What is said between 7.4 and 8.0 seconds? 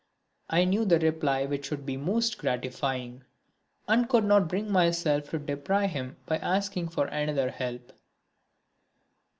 help.